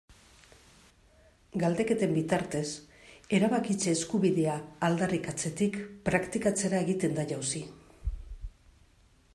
[1.63, 2.69] Galdeketen bitartez,
[3.39, 4.57] erabakitze eskubidea
[4.89, 7.63] aldarrikatzetik praktikatzera egiten da jauzi.